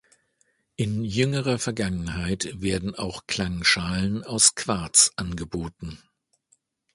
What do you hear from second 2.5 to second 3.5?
werden auch